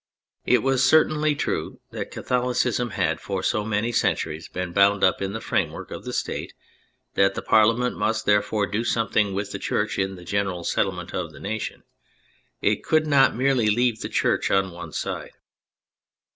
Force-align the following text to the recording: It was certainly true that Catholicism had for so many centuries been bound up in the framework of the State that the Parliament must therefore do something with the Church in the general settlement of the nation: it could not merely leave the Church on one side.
It 0.47 0.63
was 0.63 0.83
certainly 0.83 1.35
true 1.35 1.79
that 1.91 2.09
Catholicism 2.09 2.89
had 2.89 3.21
for 3.21 3.43
so 3.43 3.63
many 3.63 3.91
centuries 3.91 4.47
been 4.47 4.73
bound 4.73 5.03
up 5.03 5.21
in 5.21 5.33
the 5.33 5.39
framework 5.39 5.91
of 5.91 6.05
the 6.05 6.11
State 6.11 6.55
that 7.13 7.35
the 7.35 7.43
Parliament 7.43 7.95
must 7.95 8.25
therefore 8.25 8.65
do 8.65 8.83
something 8.83 9.31
with 9.35 9.51
the 9.51 9.59
Church 9.59 9.99
in 9.99 10.15
the 10.15 10.23
general 10.25 10.63
settlement 10.63 11.13
of 11.13 11.31
the 11.31 11.39
nation: 11.39 11.83
it 12.61 12.83
could 12.83 13.05
not 13.05 13.35
merely 13.35 13.69
leave 13.69 14.01
the 14.01 14.09
Church 14.09 14.49
on 14.49 14.71
one 14.71 14.91
side. 14.91 15.33